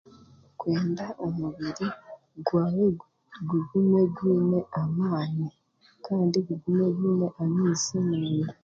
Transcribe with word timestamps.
Kwenda 0.59 1.05
omubiri 1.25 1.87
gwahwe 2.45 2.87
gu 2.99 3.05
gugume 3.49 4.01
gwine 4.15 4.59
amaani 4.81 5.47
kandi 6.05 6.35
gugume 6.47 6.85
gwine 6.95 7.27
amaizi 7.43 7.95
munda 8.07 8.53